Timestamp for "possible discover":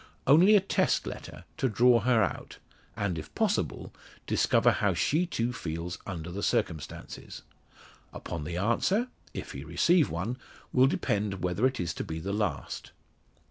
3.35-4.71